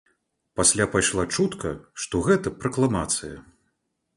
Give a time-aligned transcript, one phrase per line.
[0.59, 1.73] Пасля пайшла чутка,
[2.05, 3.37] што гэта пракламацыя.